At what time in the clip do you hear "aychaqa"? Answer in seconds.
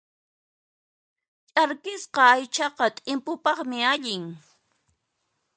2.35-2.85